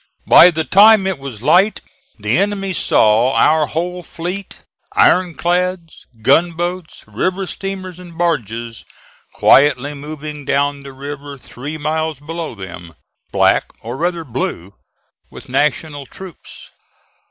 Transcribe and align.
By 0.25 0.49
the 0.49 0.63
time 0.63 1.05
it 1.05 1.19
was 1.19 1.43
light 1.43 1.79
the 2.17 2.35
enemy 2.39 2.73
saw 2.73 3.35
our 3.35 3.67
whole 3.67 4.01
fleet, 4.01 4.63
ironclads, 4.95 6.07
gunboats, 6.23 7.03
river 7.07 7.45
steamers 7.45 7.99
and 7.99 8.17
barges, 8.17 8.83
quietly 9.35 9.93
moving 9.93 10.43
down 10.43 10.81
the 10.81 10.91
river 10.93 11.37
three 11.37 11.77
miles 11.77 12.19
below 12.19 12.55
them, 12.55 12.95
black, 13.31 13.71
or 13.81 13.95
rather 13.95 14.25
blue, 14.25 14.73
with 15.29 15.47
National 15.47 16.07
troops. 16.07 16.71